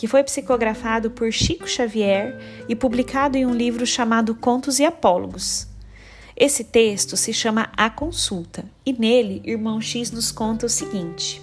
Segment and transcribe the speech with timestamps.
[0.00, 2.34] que foi psicografado por Chico Xavier
[2.66, 5.66] e publicado em um livro chamado Contos e Apólogos.
[6.34, 11.42] Esse texto se chama A Consulta e nele Irmão X nos conta o seguinte.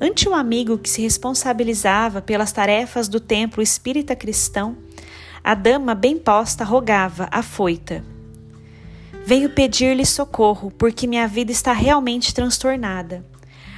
[0.00, 4.74] Ante um amigo que se responsabilizava pelas tarefas do templo espírita cristão,
[5.44, 8.02] a dama bem posta rogava, afoita:
[9.26, 13.30] Venho pedir-lhe socorro, porque minha vida está realmente transtornada.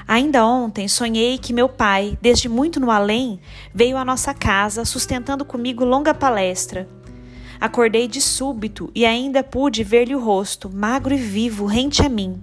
[0.06, 3.40] Ainda ontem sonhei que meu pai, desde muito no além,
[3.74, 6.86] veio à nossa casa sustentando comigo longa palestra.
[7.58, 12.42] Acordei de súbito e ainda pude ver-lhe o rosto, magro e vivo, rente a mim.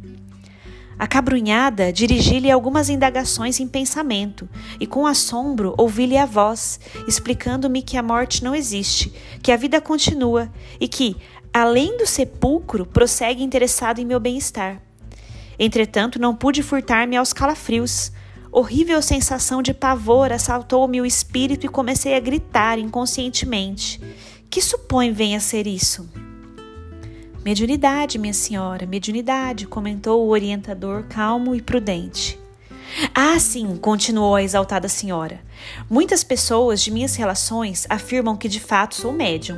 [0.97, 4.47] Acabrunhada, dirigi-lhe algumas indagações em pensamento,
[4.79, 9.81] e com assombro ouvi-lhe a voz, explicando-me que a morte não existe, que a vida
[9.81, 11.15] continua e que,
[11.53, 14.81] além do sepulcro, prossegue interessado em meu bem-estar.
[15.59, 18.11] Entretanto, não pude furtar-me aos calafrios.
[18.51, 24.01] Horrível sensação de pavor assaltou-me o espírito e comecei a gritar inconscientemente.
[24.49, 26.09] Que supõe venha a ser isso?
[27.45, 32.40] Mediunidade, minha senhora, mediunidade, comentou o orientador calmo e prudente.
[33.15, 35.41] Ah, sim, continuou a exaltada senhora.
[35.89, 39.57] Muitas pessoas de minhas relações afirmam que de fato sou médium.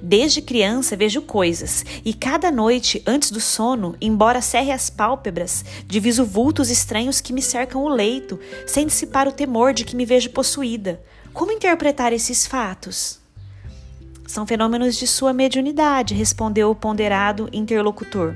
[0.00, 6.24] Desde criança vejo coisas, e cada noite, antes do sono, embora cerre as pálpebras, diviso
[6.24, 10.30] vultos estranhos que me cercam o leito, sem dissipar o temor de que me vejo
[10.30, 11.00] possuída.
[11.32, 13.20] Como interpretar esses fatos?
[14.26, 18.34] São fenômenos de sua mediunidade, respondeu o ponderado interlocutor.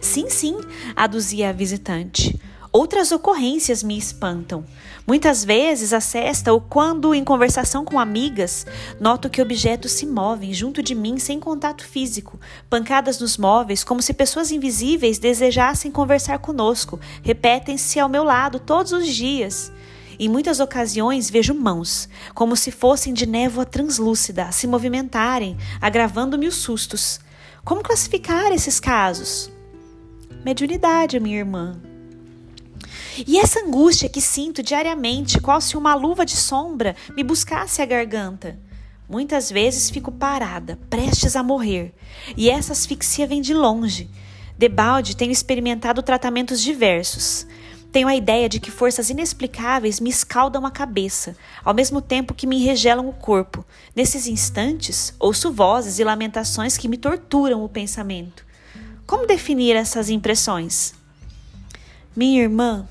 [0.00, 0.58] Sim, sim,
[0.96, 2.38] aduzia a visitante.
[2.72, 4.64] Outras ocorrências me espantam.
[5.04, 8.64] Muitas vezes a cesta ou quando em conversação com amigas,
[9.00, 12.38] noto que objetos se movem junto de mim sem contato físico,
[12.68, 18.92] pancadas nos móveis como se pessoas invisíveis desejassem conversar conosco, repetem-se ao meu lado todos
[18.92, 19.72] os dias.
[20.16, 26.46] Em muitas ocasiões vejo mãos, como se fossem de névoa translúcida, a se movimentarem, agravando-me
[26.46, 27.18] os sustos.
[27.64, 29.50] Como classificar esses casos?
[30.44, 31.80] Mediunidade, minha irmã,
[33.26, 37.86] e essa angústia que sinto diariamente, qual se uma luva de sombra me buscasse a
[37.86, 38.58] garganta.
[39.08, 41.92] Muitas vezes fico parada, prestes a morrer,
[42.36, 44.08] e essa asfixia vem de longe.
[44.56, 47.46] Debalde tenho experimentado tratamentos diversos.
[47.90, 52.46] Tenho a ideia de que forças inexplicáveis me escaldam a cabeça, ao mesmo tempo que
[52.46, 53.66] me enregelam o corpo.
[53.96, 58.46] Nesses instantes, ouço vozes e lamentações que me torturam o pensamento.
[59.08, 60.94] Como definir essas impressões?
[62.14, 62.88] Minha irmã,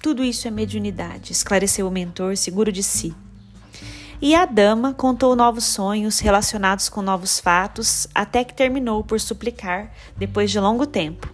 [0.00, 3.14] tudo isso é mediunidade, esclareceu o mentor, seguro de si.
[4.20, 9.92] E a dama contou novos sonhos relacionados com novos fatos, até que terminou por suplicar,
[10.16, 11.28] depois de longo tempo.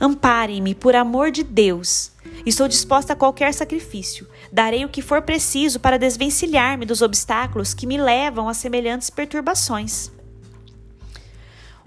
[0.00, 2.10] Amparem-me, por amor de Deus.
[2.46, 4.26] Estou disposta a qualquer sacrifício.
[4.50, 10.10] Darei o que for preciso para desvencilhar-me dos obstáculos que me levam a semelhantes perturbações.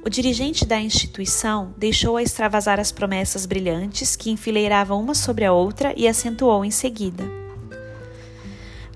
[0.05, 5.53] O dirigente da instituição deixou a extravasar as promessas brilhantes que enfileiravam uma sobre a
[5.53, 7.23] outra e acentuou em seguida: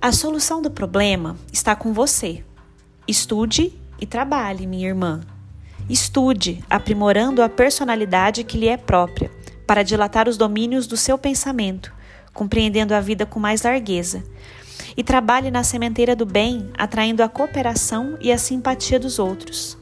[0.02, 2.44] A solução do problema está com você.
[3.08, 5.22] Estude e trabalhe, minha irmã.
[5.90, 9.32] Estude, aprimorando a personalidade que lhe é própria,
[9.66, 11.94] para dilatar os domínios do seu pensamento,
[12.34, 14.26] compreendendo a vida com mais largueza.
[14.98, 19.78] E trabalhe na sementeira do bem, atraindo a cooperação e a simpatia dos outros.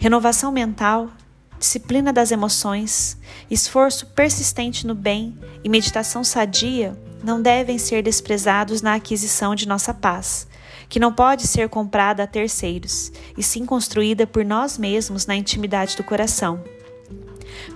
[0.00, 1.10] Renovação mental,
[1.58, 3.18] disciplina das emoções,
[3.50, 9.92] esforço persistente no bem e meditação sadia não devem ser desprezados na aquisição de nossa
[9.92, 10.46] paz,
[10.88, 15.96] que não pode ser comprada a terceiros, e sim construída por nós mesmos na intimidade
[15.96, 16.62] do coração.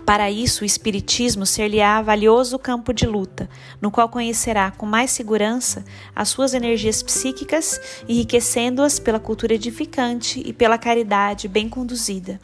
[0.04, 3.48] Para isso, o Espiritismo ser-lhe-á valioso campo de luta,
[3.80, 5.84] no qual conhecerá com mais segurança
[6.14, 12.40] as suas energias psíquicas, enriquecendo-as pela cultura edificante e pela caridade bem conduzida.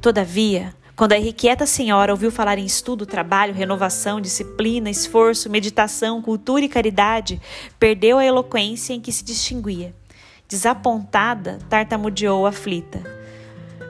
[0.00, 6.64] Todavia, quando a irrequieta senhora ouviu falar em estudo, trabalho, renovação, disciplina, esforço, meditação, cultura
[6.64, 7.40] e caridade,
[7.78, 9.94] perdeu a eloquência em que se distinguia.
[10.48, 13.17] Desapontada, tartamudeou aflita.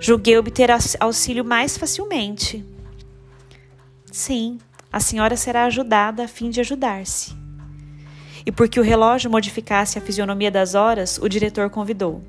[0.00, 2.64] Julguei obter auxílio mais facilmente.
[4.10, 4.58] Sim,
[4.92, 7.36] a senhora será ajudada a fim de ajudar-se.
[8.46, 12.22] e porque o relógio modificasse a fisionomia das horas, o diretor convidou.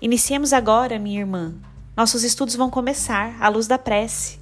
[0.00, 1.54] Iniciemos agora, minha irmã.
[1.94, 4.38] Nossos estudos vão começar, à luz da prece.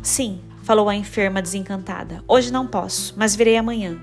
[0.00, 2.22] Sim, falou a enferma desencantada.
[2.28, 3.98] Hoje não posso, mas virei amanhã.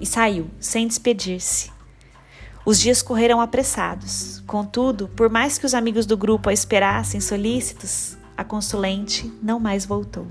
[0.00, 1.72] E saiu, sem despedir-se.
[2.68, 4.42] Os dias correram apressados.
[4.46, 9.86] Contudo, por mais que os amigos do grupo a esperassem solícitos, a consulente não mais
[9.86, 10.26] voltou.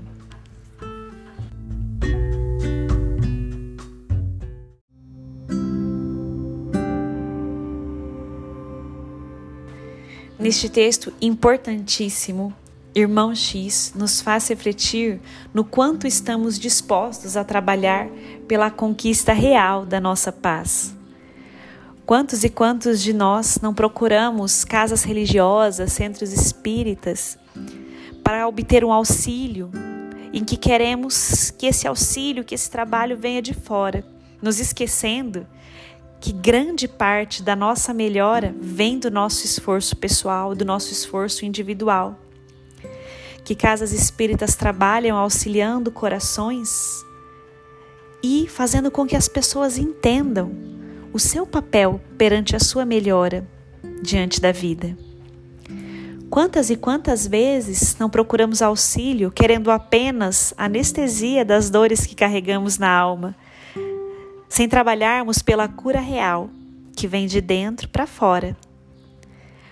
[10.38, 12.54] Neste texto importantíssimo,
[12.94, 15.20] Irmão X nos faz refletir
[15.52, 18.06] no quanto estamos dispostos a trabalhar
[18.46, 20.96] pela conquista real da nossa paz.
[22.08, 27.36] Quantos e quantos de nós não procuramos casas religiosas, centros espíritas,
[28.24, 29.70] para obter um auxílio
[30.32, 34.02] em que queremos que esse auxílio, que esse trabalho venha de fora,
[34.40, 35.46] nos esquecendo
[36.18, 42.18] que grande parte da nossa melhora vem do nosso esforço pessoal, do nosso esforço individual.
[43.44, 47.04] Que casas espíritas trabalham auxiliando corações
[48.22, 50.77] e fazendo com que as pessoas entendam
[51.12, 53.46] o seu papel perante a sua melhora
[54.02, 54.96] diante da vida.
[56.30, 62.90] Quantas e quantas vezes não procuramos auxílio querendo apenas anestesia das dores que carregamos na
[62.90, 63.34] alma?
[64.48, 66.50] sem trabalharmos pela cura real,
[66.96, 68.56] que vem de dentro para fora.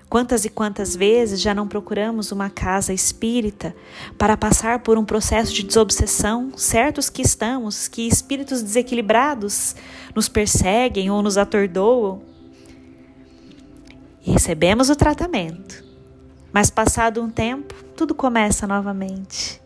[0.08, 3.75] Quantas e quantas vezes já não procuramos uma casa espírita
[4.17, 9.75] para passar por um processo de desobsessão, certos que estamos, que espíritos desequilibrados
[10.14, 12.23] nos perseguem ou nos atordoam?
[14.25, 15.85] E recebemos o tratamento,
[16.53, 19.66] mas passado um tempo, tudo começa novamente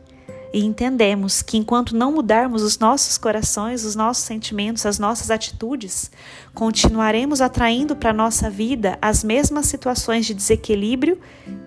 [0.53, 6.11] e entendemos que enquanto não mudarmos os nossos corações, os nossos sentimentos, as nossas atitudes,
[6.55, 11.19] continuaremos atraindo para a nossa vida as mesmas situações de desequilíbrio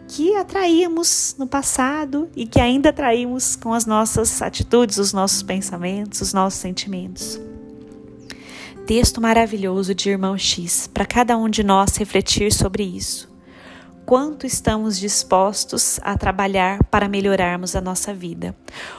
[0.08, 6.20] que atraímos no passado e que ainda atraímos com as nossas atitudes, os nossos pensamentos,
[6.20, 7.40] os nossos sentimentos.
[8.86, 13.33] Texto maravilhoso de Irmão X, para cada um de nós refletir sobre isso
[14.06, 18.56] quanto estamos dispostos a trabalhar para melhorarmos a nossa vida.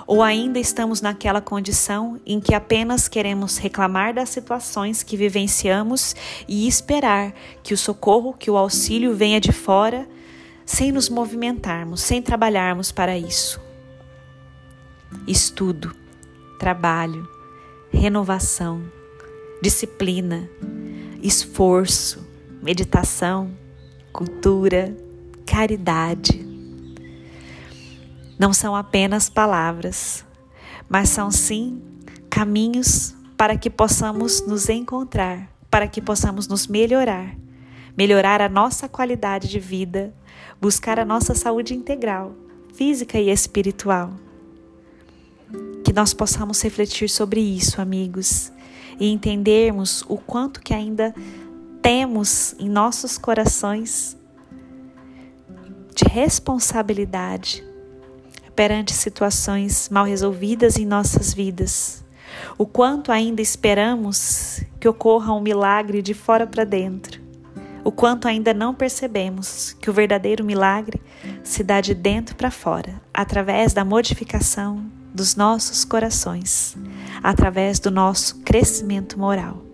[0.07, 6.15] Ou ainda estamos naquela condição em que apenas queremos reclamar das situações que vivenciamos
[6.49, 10.09] e esperar que o socorro, que o auxílio venha de fora,
[10.65, 13.61] sem nos movimentarmos, sem trabalharmos para isso.
[15.27, 15.95] Estudo,
[16.59, 17.29] trabalho,
[17.93, 18.83] renovação,
[19.61, 20.49] disciplina,
[21.23, 22.27] esforço,
[22.63, 23.64] meditação
[24.15, 24.97] cultura,
[25.45, 26.47] caridade.
[28.39, 30.25] Não são apenas palavras,
[30.89, 31.83] mas são sim
[32.31, 37.35] caminhos para que possamos nos encontrar, para que possamos nos melhorar,
[37.97, 40.15] melhorar a nossa qualidade de vida,
[40.61, 42.37] buscar a nossa saúde integral,
[42.73, 44.13] física e espiritual.
[45.85, 48.53] Que nós possamos refletir sobre isso, amigos,
[49.01, 51.13] e entendermos o quanto que ainda
[51.85, 54.17] temos em nossos corações
[55.95, 57.63] de responsabilidade
[58.57, 62.03] perante situações mal resolvidas em nossas vidas.
[62.57, 67.21] O quanto ainda esperamos que ocorra um milagre de fora para dentro.
[67.85, 71.03] O quanto ainda não percebemos que o verdadeiro milagre
[71.43, 76.79] se dá de dentro para fora, através da modificação dos nossos corações,
[77.23, 79.74] através do nosso crescimento moral.